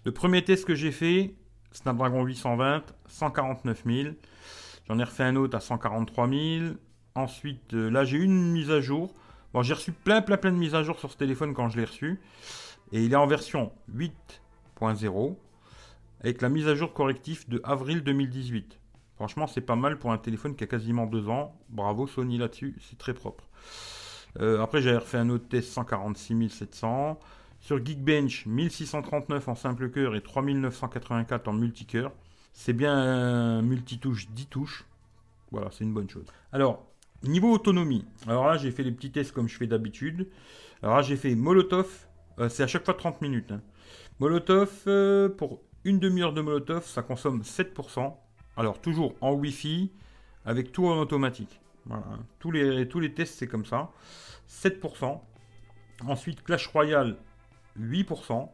Le 0.04 0.12
premier 0.12 0.42
test 0.42 0.64
que 0.64 0.74
j'ai 0.74 0.92
fait, 0.92 1.34
Snapdragon 1.72 2.24
820, 2.24 2.84
149 3.06 3.82
000. 3.84 4.14
J'en 4.88 4.98
ai 4.98 5.04
refait 5.04 5.24
un 5.24 5.36
autre 5.36 5.56
à 5.56 5.60
143 5.60 6.28
000. 6.28 6.40
Ensuite, 7.14 7.74
euh, 7.74 7.90
là, 7.90 8.04
j'ai 8.04 8.16
une 8.16 8.50
mise 8.50 8.70
à 8.70 8.80
jour. 8.80 9.12
Bon, 9.52 9.62
j'ai 9.62 9.74
reçu 9.74 9.92
plein, 9.92 10.22
plein, 10.22 10.36
plein 10.36 10.52
de 10.52 10.56
mises 10.56 10.74
à 10.74 10.82
jour 10.82 10.98
sur 10.98 11.10
ce 11.10 11.16
téléphone 11.16 11.54
quand 11.54 11.68
je 11.68 11.78
l'ai 11.78 11.84
reçu. 11.84 12.18
Et 12.92 13.04
il 13.04 13.12
est 13.12 13.16
en 13.16 13.26
version 13.26 13.72
8.0 13.94 15.36
avec 16.22 16.42
la 16.42 16.48
mise 16.48 16.66
à 16.66 16.74
jour 16.74 16.92
correctif 16.92 17.48
de 17.48 17.60
avril 17.64 18.02
2018. 18.02 18.79
Franchement, 19.20 19.46
c'est 19.46 19.60
pas 19.60 19.76
mal 19.76 19.98
pour 19.98 20.12
un 20.12 20.16
téléphone 20.16 20.56
qui 20.56 20.64
a 20.64 20.66
quasiment 20.66 21.04
deux 21.04 21.28
ans. 21.28 21.54
Bravo 21.68 22.06
Sony 22.06 22.38
là-dessus, 22.38 22.78
c'est 22.80 22.96
très 22.96 23.12
propre. 23.12 23.44
Euh, 24.40 24.62
après, 24.62 24.80
j'avais 24.80 24.96
refait 24.96 25.18
un 25.18 25.28
autre 25.28 25.46
test 25.46 25.68
146 25.72 26.48
700. 26.48 27.20
Sur 27.60 27.84
Geekbench, 27.84 28.46
1639 28.46 29.46
en 29.46 29.54
simple 29.54 29.90
cœur 29.90 30.16
et 30.16 30.22
3984 30.22 31.48
en 31.48 31.52
multicœur. 31.52 32.12
C'est 32.54 32.72
bien 32.72 32.96
un 32.96 33.60
multitouche 33.60 34.26
10 34.30 34.46
touches. 34.46 34.86
Voilà, 35.50 35.68
c'est 35.70 35.84
une 35.84 35.92
bonne 35.92 36.08
chose. 36.08 36.24
Alors, 36.50 36.86
niveau 37.22 37.52
autonomie. 37.52 38.06
Alors 38.26 38.46
là, 38.46 38.56
j'ai 38.56 38.70
fait 38.70 38.84
les 38.84 38.92
petits 38.92 39.12
tests 39.12 39.32
comme 39.32 39.50
je 39.50 39.56
fais 39.58 39.66
d'habitude. 39.66 40.30
Alors 40.82 40.96
là, 40.96 41.02
j'ai 41.02 41.16
fait 41.16 41.34
Molotov 41.34 42.06
euh, 42.38 42.48
c'est 42.48 42.62
à 42.62 42.66
chaque 42.66 42.86
fois 42.86 42.94
30 42.94 43.20
minutes. 43.20 43.52
Hein. 43.52 43.60
Molotov, 44.18 44.70
euh, 44.86 45.28
pour 45.28 45.60
une 45.84 45.98
demi-heure 45.98 46.32
de 46.32 46.40
Molotov, 46.40 46.86
ça 46.86 47.02
consomme 47.02 47.42
7%. 47.42 48.14
Alors, 48.60 48.78
toujours 48.78 49.14
en 49.22 49.32
Wi-Fi, 49.32 49.90
avec 50.44 50.70
tout 50.70 50.86
en 50.86 50.98
automatique. 50.98 51.62
Les, 52.52 52.86
tous 52.86 53.00
les 53.00 53.14
tests, 53.14 53.38
c'est 53.38 53.46
comme 53.46 53.64
ça. 53.64 53.90
7%. 54.50 55.18
Ensuite, 56.06 56.42
Clash 56.42 56.66
Royale, 56.66 57.16
8%. 57.80 58.50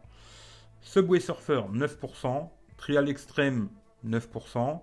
Subway 0.81 1.19
Surfer, 1.19 1.63
9%. 1.73 2.49
Trial 2.77 3.09
Extreme, 3.09 3.69
9%. 4.07 4.81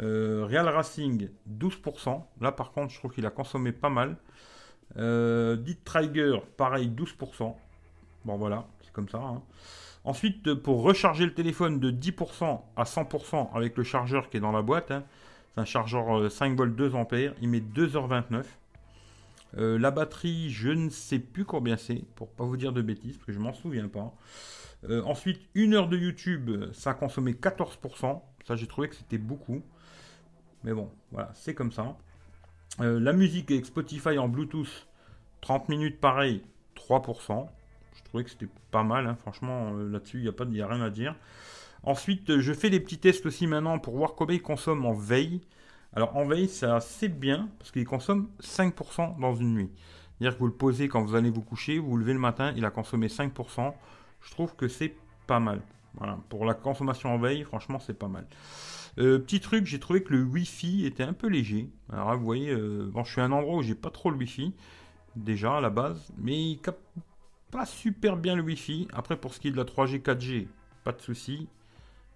Euh, 0.00 0.44
Real 0.50 0.68
Racing, 0.68 1.28
12%. 1.48 2.24
Là, 2.40 2.50
par 2.50 2.72
contre, 2.72 2.92
je 2.92 2.98
trouve 2.98 3.12
qu'il 3.12 3.24
a 3.24 3.30
consommé 3.30 3.70
pas 3.70 3.88
mal. 3.88 4.16
Euh, 4.96 5.54
Dit 5.54 5.76
Trigger, 5.76 6.40
pareil, 6.56 6.88
12%. 6.88 7.54
Bon 8.26 8.36
voilà, 8.36 8.66
c'est 8.82 8.92
comme 8.92 9.08
ça. 9.08 9.18
Hein. 9.18 9.40
Ensuite, 10.02 10.52
pour 10.54 10.82
recharger 10.82 11.24
le 11.24 11.32
téléphone 11.32 11.78
de 11.78 11.92
10% 11.92 12.60
à 12.76 12.82
100% 12.82 13.54
avec 13.54 13.76
le 13.76 13.84
chargeur 13.84 14.28
qui 14.28 14.38
est 14.38 14.40
dans 14.40 14.50
la 14.50 14.62
boîte, 14.62 14.90
hein, 14.90 15.04
c'est 15.54 15.60
un 15.60 15.64
chargeur 15.64 16.30
5 16.30 16.50
euh, 16.50 16.56
volts 16.56 16.74
2 16.74 16.96
ampères, 16.96 17.34
il 17.40 17.48
met 17.48 17.60
2h29. 17.60 18.42
Euh, 19.58 19.78
la 19.78 19.92
batterie, 19.92 20.50
je 20.50 20.70
ne 20.70 20.90
sais 20.90 21.20
plus 21.20 21.44
combien 21.44 21.76
c'est, 21.76 22.02
pour 22.16 22.28
pas 22.28 22.42
vous 22.42 22.56
dire 22.56 22.72
de 22.72 22.82
bêtises, 22.82 23.16
parce 23.16 23.26
que 23.26 23.32
je 23.32 23.38
m'en 23.38 23.52
souviens 23.52 23.86
pas. 23.86 24.12
Euh, 24.90 25.04
ensuite, 25.04 25.40
une 25.54 25.74
heure 25.74 25.88
de 25.88 25.96
YouTube, 25.96 26.72
ça 26.72 26.90
a 26.90 26.94
consommé 26.94 27.30
14%. 27.30 28.22
Ça, 28.44 28.56
j'ai 28.56 28.66
trouvé 28.66 28.88
que 28.88 28.96
c'était 28.96 29.18
beaucoup. 29.18 29.62
Mais 30.64 30.72
bon, 30.72 30.90
voilà, 31.12 31.30
c'est 31.34 31.54
comme 31.54 31.70
ça. 31.70 31.96
la 32.80 33.12
musique 33.12 33.52
avec 33.52 33.66
Spotify 33.66 34.18
en 34.18 34.26
Bluetooth, 34.26 34.88
30 35.42 35.68
minutes 35.68 36.00
pareil, 36.00 36.42
3% 36.74 37.48
trouvais 38.04 38.24
que 38.24 38.30
c'était 38.30 38.48
pas 38.70 38.82
mal, 38.82 39.06
hein. 39.06 39.16
franchement, 39.16 39.72
euh, 39.74 39.90
là-dessus, 39.90 40.18
il 40.18 40.50
n'y 40.50 40.60
a, 40.60 40.64
a 40.64 40.68
rien 40.68 40.82
à 40.82 40.90
dire. 40.90 41.14
Ensuite, 41.82 42.40
je 42.40 42.52
fais 42.52 42.70
des 42.70 42.80
petits 42.80 42.98
tests 42.98 43.26
aussi 43.26 43.46
maintenant 43.46 43.78
pour 43.78 43.96
voir 43.96 44.14
combien 44.14 44.36
il 44.36 44.42
consomme 44.42 44.84
en 44.84 44.92
veille. 44.92 45.40
Alors 45.94 46.16
en 46.16 46.26
veille, 46.26 46.48
c'est 46.48 46.66
assez 46.66 47.08
bien 47.08 47.48
parce 47.58 47.70
qu'il 47.70 47.84
consomme 47.84 48.28
5% 48.40 49.20
dans 49.20 49.34
une 49.34 49.54
nuit. 49.54 49.70
C'est-à-dire 50.18 50.34
que 50.34 50.40
vous 50.40 50.48
le 50.48 50.52
posez 50.52 50.88
quand 50.88 51.04
vous 51.04 51.14
allez 51.14 51.30
vous 51.30 51.42
coucher, 51.42 51.78
vous, 51.78 51.90
vous 51.90 51.96
levez 51.96 52.12
le 52.12 52.18
matin, 52.18 52.52
il 52.56 52.64
a 52.64 52.70
consommé 52.70 53.08
5%. 53.08 53.72
Je 54.22 54.30
trouve 54.30 54.56
que 54.56 54.68
c'est 54.68 54.94
pas 55.26 55.40
mal. 55.40 55.60
Voilà. 55.94 56.18
Pour 56.28 56.44
la 56.44 56.54
consommation 56.54 57.14
en 57.14 57.18
veille, 57.18 57.44
franchement, 57.44 57.78
c'est 57.78 57.98
pas 57.98 58.08
mal. 58.08 58.26
Euh, 58.98 59.18
petit 59.18 59.40
truc, 59.40 59.66
j'ai 59.66 59.78
trouvé 59.78 60.02
que 60.02 60.12
le 60.12 60.22
Wi-Fi 60.22 60.86
était 60.86 61.02
un 61.02 61.12
peu 61.12 61.28
léger. 61.28 61.68
Alors 61.92 62.10
là, 62.10 62.16
vous 62.16 62.24
voyez, 62.24 62.50
euh, 62.50 62.88
bon, 62.92 63.04
je 63.04 63.12
suis 63.12 63.20
à 63.20 63.24
un 63.24 63.32
endroit 63.32 63.56
où 63.56 63.62
j'ai 63.62 63.74
pas 63.74 63.90
trop 63.90 64.10
le 64.10 64.16
Wi-Fi, 64.16 64.54
déjà 65.16 65.58
à 65.58 65.60
la 65.60 65.70
base, 65.70 66.12
mais 66.18 66.52
il 66.52 66.58
capte 66.58 66.80
super 67.64 68.16
bien 68.16 68.36
le 68.36 68.42
Wi-Fi. 68.42 68.88
Après, 68.92 69.16
pour 69.16 69.32
ce 69.32 69.40
qui 69.40 69.48
est 69.48 69.52
de 69.52 69.56
la 69.56 69.64
3G, 69.64 70.02
4G, 70.02 70.48
pas 70.84 70.92
de 70.92 71.00
souci. 71.00 71.48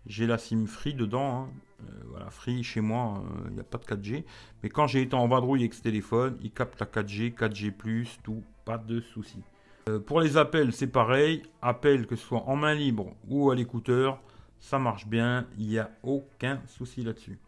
J'ai 0.07 0.27
la 0.27 0.39
SIM 0.39 0.67
Free 0.67 0.95
dedans. 0.95 1.43
Hein. 1.43 1.49
Euh, 1.83 1.93
voilà, 2.09 2.31
Free 2.31 2.63
chez 2.63 2.81
moi, 2.81 3.23
il 3.49 3.55
n'y 3.55 3.61
a 3.61 3.65
pas 3.65 3.79
de 3.79 3.85
4G. 3.85 4.25
Mais 4.63 4.69
quand 4.69 4.87
j'ai 4.87 5.03
été 5.03 5.15
en 5.15 5.29
vadrouille 5.29 5.61
avec 5.61 5.75
ce 5.75 5.83
téléphone, 5.83 6.37
il 6.43 6.51
capte 6.51 6.79
la 6.81 6.87
4G, 6.87 7.35
4G, 7.35 7.73
tout, 8.23 8.43
pas 8.65 8.79
de 8.79 9.01
souci. 9.01 9.39
pour 10.07 10.21
les 10.21 10.37
appels, 10.37 10.73
c'est 10.73 10.87
pareil. 10.87 11.43
Appel, 11.63 12.07
que 12.07 12.17
ce 12.17 12.27
soit 12.27 12.43
en 12.49 12.57
main 12.57 12.75
libre 12.75 13.15
ou 13.29 13.51
à 13.51 13.55
l'écouteur, 13.55 14.21
ça 14.61 14.79
marche 14.79 15.07
bien, 15.07 15.47
il 15.59 15.69
n'y 15.69 15.79
a 15.79 15.91
aucun 16.03 16.61
souci 16.67 17.03
là-dessus. 17.03 17.39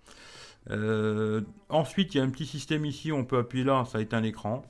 Euh, 0.71 1.43
ensuite, 1.69 2.15
il 2.15 2.19
y 2.19 2.21
a 2.21 2.25
un 2.25 2.31
petit 2.31 2.47
système 2.47 2.85
ici, 2.85 3.13
on 3.13 3.25
peut 3.25 3.39
appuyer 3.39 3.65
là, 3.65 3.85
ça 3.85 4.01
éteint 4.01 4.21
l'écran. 4.21 4.65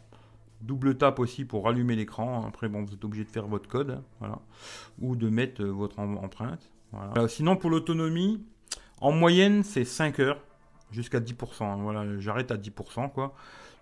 Double 0.62 0.96
tape 0.96 1.18
aussi 1.18 1.44
pour 1.44 1.64
rallumer 1.64 1.96
l'écran. 1.96 2.46
Après, 2.46 2.68
bon, 2.68 2.84
vous 2.84 2.94
êtes 2.94 3.04
obligé 3.04 3.24
de 3.24 3.30
faire 3.30 3.46
votre 3.46 3.68
code, 3.68 3.90
hein, 3.90 4.02
voilà, 4.20 4.38
ou 5.00 5.16
de 5.16 5.28
mettre 5.28 5.62
euh, 5.62 5.70
votre 5.70 5.98
empreinte. 5.98 6.70
Voilà. 6.92 7.26
sinon, 7.26 7.56
pour 7.56 7.70
l'autonomie, 7.70 8.44
en 9.00 9.12
moyenne, 9.12 9.64
c'est 9.64 9.84
5 9.84 10.20
heures 10.20 10.40
jusqu'à 10.92 11.18
10%. 11.18 11.64
Hein, 11.64 11.78
voilà, 11.82 12.18
j'arrête 12.20 12.52
à 12.52 12.56
10%, 12.56 13.10
quoi. 13.10 13.34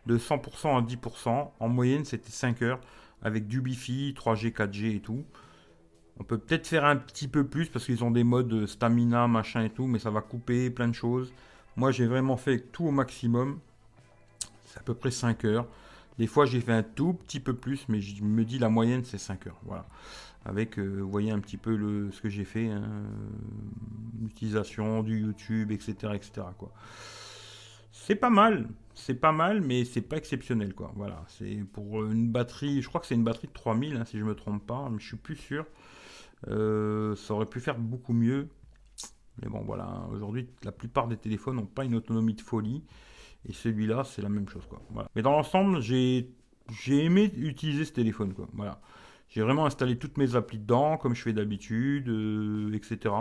De 0.07 0.17
100% 0.17 0.79
à 0.79 0.81
10%. 0.81 1.51
En 1.61 1.69
moyenne, 1.69 2.05
c'était 2.05 2.31
5 2.31 2.63
heures 2.63 2.81
avec 3.23 3.47
du 3.47 3.59
Wi-Fi, 3.59 4.15
3G, 4.17 4.53
4G 4.53 4.97
et 4.97 5.01
tout. 5.01 5.25
On 6.19 6.25
peut 6.25 6.39
peut-être 6.39 6.67
faire 6.67 6.85
un 6.85 6.97
petit 6.97 7.29
peu 7.29 7.45
plus 7.47 7.69
parce 7.69 7.85
qu'ils 7.85 8.05
ont 8.05 8.11
des 8.11 8.25
modes 8.25 8.67
stamina, 8.67 9.27
machin 9.29 9.65
et 9.65 9.71
tout, 9.71 9.87
mais 9.87 9.99
ça 9.99 10.11
va 10.11 10.21
couper 10.21 10.71
plein 10.71 10.89
de 10.89 10.95
choses. 10.95 11.33
Moi, 11.77 11.93
j'ai 11.93 12.07
vraiment 12.07 12.37
fait 12.37 12.59
tout 12.73 12.87
au 12.87 12.91
maximum. 12.91 13.59
C'est 14.67 14.79
à 14.79 14.83
peu 14.83 14.95
près 14.95 15.11
5 15.11 15.45
heures. 15.45 15.67
Des 16.21 16.27
fois, 16.27 16.45
j'ai 16.45 16.61
fait 16.61 16.75
un 16.75 16.83
tout 16.83 17.15
petit 17.15 17.41
peu 17.41 17.55
plus, 17.55 17.89
mais 17.89 18.03
je 18.03 18.23
me 18.23 18.45
dis 18.45 18.59
la 18.59 18.69
moyenne, 18.69 19.05
c'est 19.05 19.17
5 19.17 19.47
heures. 19.47 19.59
Voilà. 19.65 19.87
Avec, 20.45 20.79
euh, 20.79 21.01
vous 21.01 21.11
voyez 21.11 21.31
un 21.31 21.39
petit 21.39 21.57
peu 21.57 21.75
le, 21.75 22.11
ce 22.11 22.21
que 22.21 22.29
j'ai 22.29 22.45
fait, 22.45 22.69
hein, 22.69 22.83
l'utilisation 24.21 25.03
du 25.03 25.19
YouTube, 25.21 25.73
etc. 25.73 26.13
etc. 26.13 26.43
Quoi. 26.59 26.75
C'est 27.91 28.17
pas 28.17 28.29
mal, 28.29 28.69
c'est 28.93 29.15
pas 29.15 29.33
mal, 29.33 29.63
mais 29.63 29.87
c'est 29.87 30.03
pas 30.03 30.19
exceptionnel, 30.19 30.75
quoi. 30.75 30.93
Voilà, 30.95 31.25
c'est 31.27 31.65
pour 31.73 32.05
une 32.05 32.31
batterie, 32.31 32.83
je 32.83 32.89
crois 32.89 33.01
que 33.01 33.07
c'est 33.07 33.15
une 33.15 33.25
batterie 33.25 33.49
de 33.49 33.55
3000, 33.55 33.97
hein, 33.97 34.05
si 34.05 34.19
je 34.19 34.25
me 34.25 34.35
trompe 34.35 34.67
pas, 34.67 34.91
mais 34.91 34.99
je 34.99 35.07
suis 35.07 35.17
plus 35.17 35.37
sûr. 35.37 35.65
Euh, 36.49 37.17
ça 37.17 37.33
aurait 37.33 37.47
pu 37.47 37.61
faire 37.61 37.79
beaucoup 37.79 38.13
mieux. 38.13 38.51
Mais 39.41 39.49
bon, 39.49 39.63
voilà. 39.63 40.07
Aujourd'hui, 40.13 40.51
la 40.65 40.73
plupart 40.73 41.09
des 41.09 41.17
téléphones 41.17 41.57
n'ont 41.57 41.65
pas 41.65 41.87
une 41.87 41.95
autonomie 41.95 42.35
de 42.35 42.43
folie. 42.43 42.83
Et 43.49 43.53
celui-là, 43.53 44.05
c'est 44.05 44.23
la 44.23 44.29
même 44.29 44.49
chose. 44.49 44.67
Quoi. 44.67 44.83
Mais 45.15 45.23
dans 45.23 45.33
l'ensemble, 45.33 45.81
j'ai 45.81 46.27
aimé 46.89 47.33
utiliser 47.37 47.85
ce 47.85 47.93
téléphone. 47.93 48.35
Quoi. 48.35 48.49
Voilà. 48.53 48.81
J'ai 49.29 49.43
vraiment 49.43 49.67
installé 49.67 49.99
toutes 49.99 50.19
mes 50.19 50.35
applis 50.35 50.59
dedans, 50.59 50.97
comme 50.97 51.15
je 51.15 51.23
fais 51.23 51.33
d'habitude, 51.33 52.09
euh, 52.09 52.73
etc. 52.75 53.15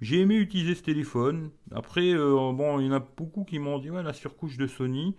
J'ai 0.00 0.20
aimé 0.20 0.36
utiliser 0.36 0.74
ce 0.74 0.82
téléphone. 0.82 1.50
Après, 1.70 2.14
euh, 2.14 2.52
bon, 2.52 2.80
il 2.80 2.86
y 2.86 2.88
en 2.88 2.92
a 2.92 3.00
beaucoup 3.00 3.44
qui 3.44 3.58
m'ont 3.58 3.78
dit 3.78 3.90
ouais, 3.90 4.02
la 4.02 4.12
surcouche 4.12 4.56
de 4.56 4.66
Sony. 4.66 5.14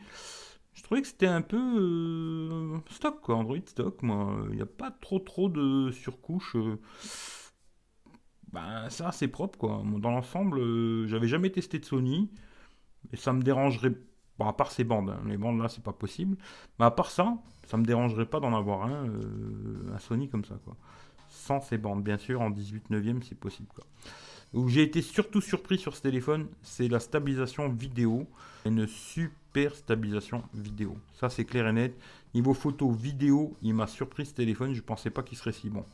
Je 0.73 0.83
trouvais 0.83 1.01
que 1.01 1.07
c'était 1.07 1.27
un 1.27 1.41
peu 1.41 2.81
stock, 2.89 3.21
quoi, 3.21 3.35
Android 3.35 3.57
stock, 3.65 4.01
moi. 4.03 4.35
Il 4.49 4.57
n'y 4.57 4.61
a 4.61 4.65
pas 4.65 4.91
trop 4.91 5.19
trop 5.19 5.47
de 5.47 5.91
surcouche 5.91 6.57
ben, 8.55 8.89
ça 8.89 9.11
c'est 9.11 9.27
propre 9.27 9.59
quoi. 9.59 9.83
Dans 9.99 10.11
l'ensemble, 10.11 10.59
euh, 10.59 11.07
j'avais 11.07 11.27
jamais 11.27 11.49
testé 11.49 11.77
de 11.77 11.85
Sony 11.85 12.31
et 13.11 13.17
ça 13.17 13.33
me 13.33 13.41
dérangerait. 13.43 13.93
Bon, 14.37 14.47
à 14.47 14.53
part 14.53 14.71
ces 14.71 14.83
bandes, 14.83 15.09
hein. 15.09 15.21
les 15.27 15.37
bandes 15.37 15.59
là 15.61 15.69
c'est 15.69 15.83
pas 15.83 15.93
possible. 15.93 16.37
Mais 16.79 16.85
à 16.85 16.91
part 16.91 17.11
ça, 17.11 17.37
ça 17.67 17.77
me 17.77 17.85
dérangerait 17.85 18.25
pas 18.25 18.39
d'en 18.39 18.53
avoir 18.53 18.83
un, 18.83 19.07
euh, 19.07 19.97
Sony 19.99 20.29
comme 20.29 20.45
ça 20.45 20.55
quoi. 20.65 20.75
Sans 21.29 21.61
ces 21.61 21.77
bandes, 21.77 22.03
bien 22.03 22.17
sûr, 22.17 22.41
en 22.41 22.49
18 22.49 22.89
neuvième 22.89 23.23
c'est 23.23 23.37
possible. 23.37 23.69
Où 24.53 24.69
j'ai 24.69 24.83
été 24.83 25.01
surtout 25.01 25.41
surpris 25.41 25.77
sur 25.77 25.95
ce 25.95 26.01
téléphone, 26.01 26.47
c'est 26.61 26.87
la 26.87 26.99
stabilisation 26.99 27.69
vidéo. 27.69 28.27
Une 28.65 28.87
super 28.87 29.75
stabilisation 29.75 30.43
vidéo. 30.53 30.97
Ça 31.13 31.29
c'est 31.29 31.45
clair 31.45 31.67
et 31.67 31.73
net. 31.73 31.97
Niveau 32.33 32.53
photo, 32.53 32.91
vidéo, 32.91 33.53
il 33.61 33.73
m'a 33.73 33.87
surpris 33.87 34.25
ce 34.25 34.33
téléphone. 34.33 34.73
Je 34.73 34.81
pensais 34.81 35.09
pas 35.09 35.23
qu'il 35.23 35.37
serait 35.37 35.51
si 35.51 35.69
bon. 35.69 35.85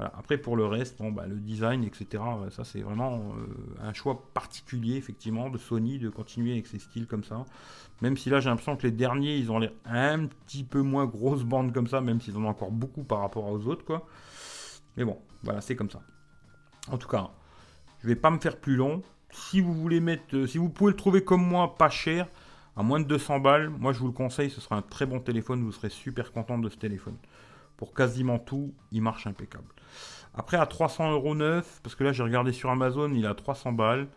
Après, 0.00 0.38
pour 0.38 0.56
le 0.56 0.66
reste, 0.66 0.98
bon, 0.98 1.12
bah, 1.12 1.26
le 1.26 1.36
design, 1.36 1.84
etc., 1.84 2.06
euh, 2.14 2.50
ça 2.50 2.64
c'est 2.64 2.80
vraiment 2.80 3.32
euh, 3.38 3.46
un 3.80 3.92
choix 3.92 4.24
particulier, 4.34 4.96
effectivement, 4.96 5.50
de 5.50 5.58
Sony 5.58 5.98
de 5.98 6.08
continuer 6.08 6.52
avec 6.52 6.66
ces 6.66 6.80
styles 6.80 7.06
comme 7.06 7.22
ça. 7.22 7.44
Même 8.02 8.16
si 8.16 8.28
là, 8.28 8.40
j'ai 8.40 8.48
l'impression 8.48 8.76
que 8.76 8.82
les 8.82 8.90
derniers, 8.90 9.36
ils 9.36 9.52
ont 9.52 9.60
l'air 9.60 9.70
un 9.84 10.26
petit 10.26 10.64
peu 10.64 10.82
moins 10.82 11.06
grosses 11.06 11.44
bandes 11.44 11.72
comme 11.72 11.86
ça, 11.86 12.00
même 12.00 12.20
s'ils 12.20 12.36
en 12.36 12.44
ont 12.44 12.48
encore 12.48 12.72
beaucoup 12.72 13.04
par 13.04 13.20
rapport 13.20 13.46
aux 13.46 13.66
autres, 13.68 13.84
quoi. 13.84 14.06
Mais 14.96 15.04
bon, 15.04 15.18
voilà, 15.44 15.60
c'est 15.60 15.76
comme 15.76 15.90
ça. 15.90 16.02
En 16.90 16.98
tout 16.98 17.08
cas, 17.08 17.30
je 18.02 18.08
vais 18.08 18.16
pas 18.16 18.30
me 18.30 18.38
faire 18.38 18.56
plus 18.56 18.74
long. 18.74 19.02
Si 19.30 19.60
vous 19.60 19.74
voulez 19.74 20.00
mettre, 20.00 20.36
euh, 20.36 20.46
si 20.48 20.58
vous 20.58 20.70
pouvez 20.70 20.90
le 20.90 20.96
trouver 20.96 21.22
comme 21.22 21.46
moi, 21.46 21.76
pas 21.76 21.88
cher, 21.88 22.26
à 22.76 22.82
moins 22.82 22.98
de 22.98 23.04
200 23.04 23.38
balles, 23.38 23.68
moi 23.68 23.92
je 23.92 24.00
vous 24.00 24.06
le 24.08 24.12
conseille, 24.12 24.50
ce 24.50 24.60
sera 24.60 24.76
un 24.76 24.82
très 24.82 25.06
bon 25.06 25.20
téléphone, 25.20 25.62
vous 25.62 25.72
serez 25.72 25.88
super 25.88 26.32
content 26.32 26.58
de 26.58 26.68
ce 26.68 26.76
téléphone. 26.76 27.16
Pour 27.76 27.94
quasiment 27.94 28.38
tout, 28.38 28.72
il 28.92 29.02
marche 29.02 29.26
impeccable. 29.26 29.66
Après, 30.34 30.56
à 30.56 30.66
300 30.66 31.12
euros 31.12 31.34
neuf, 31.34 31.80
parce 31.82 31.94
que 31.94 32.04
là, 32.04 32.12
j'ai 32.12 32.22
regardé 32.22 32.52
sur 32.52 32.70
Amazon, 32.70 33.12
il 33.14 33.26
a 33.26 33.34
300 33.34 33.72
balles. 33.72 34.08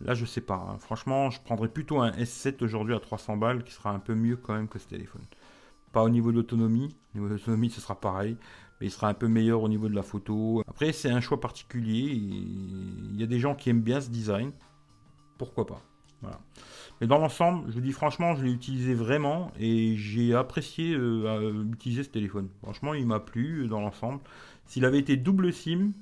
Là, 0.00 0.14
je 0.14 0.24
sais 0.24 0.40
pas. 0.40 0.66
Hein. 0.68 0.78
Franchement, 0.78 1.30
je 1.30 1.40
prendrais 1.40 1.68
plutôt 1.68 2.00
un 2.00 2.10
S7 2.10 2.62
aujourd'hui 2.62 2.94
à 2.94 3.00
300 3.00 3.36
balles, 3.36 3.64
qui 3.64 3.72
sera 3.72 3.90
un 3.90 3.98
peu 3.98 4.14
mieux 4.14 4.36
quand 4.36 4.54
même 4.54 4.68
que 4.68 4.78
ce 4.78 4.88
téléphone. 4.88 5.22
Pas 5.92 6.02
au 6.02 6.10
niveau 6.10 6.30
de 6.30 6.36
l'autonomie. 6.36 6.94
Au 7.14 7.18
niveau 7.18 7.28
de 7.28 7.34
l'autonomie, 7.34 7.70
ce 7.70 7.80
sera 7.80 7.98
pareil. 7.98 8.36
Mais 8.80 8.88
il 8.88 8.90
sera 8.90 9.08
un 9.08 9.14
peu 9.14 9.28
meilleur 9.28 9.62
au 9.62 9.68
niveau 9.68 9.88
de 9.88 9.94
la 9.94 10.02
photo. 10.02 10.62
Après, 10.66 10.92
c'est 10.92 11.10
un 11.10 11.20
choix 11.20 11.40
particulier. 11.40 12.10
Il 12.10 13.18
y 13.18 13.22
a 13.22 13.26
des 13.26 13.38
gens 13.38 13.54
qui 13.54 13.70
aiment 13.70 13.82
bien 13.82 14.00
ce 14.00 14.10
design. 14.10 14.52
Pourquoi 15.38 15.66
pas 15.66 15.80
Mais 17.00 17.06
dans 17.06 17.18
l'ensemble, 17.18 17.68
je 17.68 17.74
vous 17.74 17.80
dis 17.80 17.92
franchement, 17.92 18.36
je 18.36 18.44
l'ai 18.44 18.52
utilisé 18.52 18.94
vraiment 18.94 19.50
et 19.58 19.96
j'ai 19.96 20.34
apprécié 20.34 20.94
euh, 20.94 21.64
utiliser 21.72 22.04
ce 22.04 22.10
téléphone. 22.10 22.48
Franchement, 22.62 22.94
il 22.94 23.06
m'a 23.06 23.20
plu 23.20 23.64
euh, 23.64 23.68
dans 23.68 23.80
l'ensemble. 23.80 24.20
S'il 24.66 24.84
avait 24.84 25.00
été 25.00 25.16
double 25.16 25.52
SIM, 25.52 25.92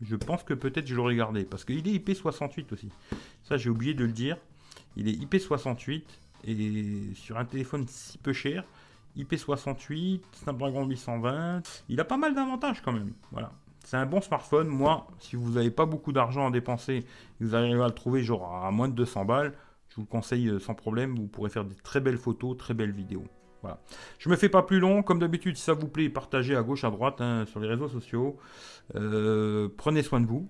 je 0.00 0.16
pense 0.16 0.44
que 0.44 0.54
peut-être 0.54 0.86
je 0.86 0.94
l'aurais 0.94 1.16
gardé. 1.16 1.44
Parce 1.44 1.64
qu'il 1.64 1.86
est 1.88 2.06
IP68 2.06 2.72
aussi. 2.72 2.88
Ça, 3.42 3.56
j'ai 3.56 3.70
oublié 3.70 3.94
de 3.94 4.04
le 4.04 4.12
dire. 4.12 4.36
Il 4.96 5.08
est 5.08 5.12
IP68 5.12 6.02
et 6.44 7.14
sur 7.14 7.36
un 7.36 7.44
téléphone 7.44 7.86
si 7.88 8.18
peu 8.18 8.32
cher, 8.32 8.64
IP68, 9.16 10.20
Snapdragon 10.32 10.86
820, 10.86 11.62
il 11.88 12.00
a 12.00 12.04
pas 12.04 12.16
mal 12.16 12.34
d'avantages 12.34 12.80
quand 12.82 12.92
même. 12.92 13.12
Voilà. 13.32 13.52
C'est 13.88 13.96
un 13.96 14.04
bon 14.04 14.20
smartphone. 14.20 14.68
Moi, 14.68 15.06
si 15.18 15.34
vous 15.34 15.52
n'avez 15.52 15.70
pas 15.70 15.86
beaucoup 15.86 16.12
d'argent 16.12 16.46
à 16.46 16.50
dépenser 16.50 17.06
vous 17.40 17.54
arrivez 17.54 17.82
à 17.82 17.86
le 17.86 17.94
trouver 17.94 18.22
genre 18.22 18.54
à 18.54 18.70
moins 18.70 18.86
de 18.86 18.92
200 18.92 19.24
balles, 19.24 19.54
je 19.88 19.96
vous 19.96 20.02
le 20.02 20.06
conseille 20.06 20.46
euh, 20.48 20.58
sans 20.58 20.74
problème. 20.74 21.14
Vous 21.14 21.26
pourrez 21.26 21.48
faire 21.48 21.64
des 21.64 21.74
très 21.74 21.98
belles 21.98 22.18
photos, 22.18 22.54
très 22.58 22.74
belles 22.74 22.92
vidéos. 22.92 23.24
Voilà. 23.62 23.80
Je 24.18 24.28
me 24.28 24.36
fais 24.36 24.50
pas 24.50 24.62
plus 24.62 24.78
long. 24.78 25.02
Comme 25.02 25.18
d'habitude, 25.18 25.56
si 25.56 25.62
ça 25.62 25.72
vous 25.72 25.88
plaît, 25.88 26.10
partagez 26.10 26.54
à 26.54 26.62
gauche, 26.62 26.84
à 26.84 26.90
droite 26.90 27.22
hein, 27.22 27.46
sur 27.46 27.60
les 27.60 27.66
réseaux 27.68 27.88
sociaux. 27.88 28.36
Euh, 28.94 29.70
prenez 29.74 30.02
soin 30.02 30.20
de 30.20 30.26
vous. 30.26 30.46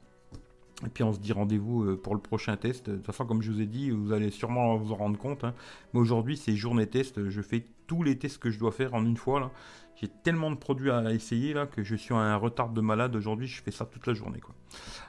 Et 0.84 0.88
puis 0.88 1.04
on 1.04 1.12
se 1.12 1.20
dit 1.20 1.32
rendez-vous 1.32 1.84
euh, 1.84 1.96
pour 1.96 2.16
le 2.16 2.20
prochain 2.20 2.56
test. 2.56 2.90
De 2.90 2.96
toute 2.96 3.06
façon, 3.06 3.24
comme 3.24 3.42
je 3.42 3.52
vous 3.52 3.60
ai 3.60 3.66
dit, 3.66 3.90
vous 3.90 4.10
allez 4.10 4.32
sûrement 4.32 4.76
vous 4.76 4.90
en 4.90 4.96
rendre 4.96 5.16
compte. 5.16 5.44
Hein. 5.44 5.54
Mais 5.94 6.00
aujourd'hui, 6.00 6.36
c'est 6.36 6.56
journée 6.56 6.88
test. 6.88 7.28
Je 7.28 7.40
fais 7.40 7.64
tous 7.86 8.02
les 8.02 8.18
tests 8.18 8.38
que 8.38 8.50
je 8.50 8.58
dois 8.58 8.72
faire 8.72 8.94
en 8.94 9.04
une 9.04 9.16
fois. 9.16 9.52
J'ai 10.00 10.08
tellement 10.08 10.50
de 10.50 10.56
produits 10.56 10.90
à 10.90 11.12
essayer 11.12 11.54
là 11.54 11.66
que 11.66 11.82
je 11.82 11.96
suis 11.96 12.14
à 12.14 12.18
un 12.18 12.36
retard 12.36 12.70
de 12.70 12.80
malade 12.80 13.16
aujourd'hui. 13.16 13.48
Je 13.48 13.62
fais 13.62 13.72
ça 13.72 13.84
toute 13.84 14.06
la 14.06 14.14
journée. 14.14 14.40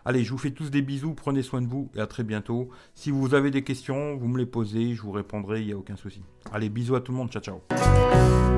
Allez, 0.03 0.23
je 0.23 0.31
vous 0.31 0.37
fais 0.37 0.51
tous 0.51 0.71
des 0.71 0.81
bisous. 0.81 1.13
Prenez 1.13 1.43
soin 1.43 1.61
de 1.61 1.67
vous 1.67 1.91
et 1.95 1.99
à 1.99 2.07
très 2.07 2.23
bientôt. 2.23 2.69
Si 2.95 3.11
vous 3.11 3.35
avez 3.35 3.51
des 3.51 3.63
questions, 3.63 4.15
vous 4.15 4.27
me 4.27 4.39
les 4.39 4.47
posez. 4.47 4.95
Je 4.95 5.01
vous 5.01 5.11
répondrai. 5.11 5.61
Il 5.61 5.67
n'y 5.67 5.73
a 5.73 5.77
aucun 5.77 5.95
souci. 5.95 6.23
Allez, 6.51 6.69
bisous 6.69 6.95
à 6.95 7.01
tout 7.01 7.11
le 7.11 7.17
monde. 7.17 7.29
Ciao, 7.29 7.41
ciao. 7.41 8.48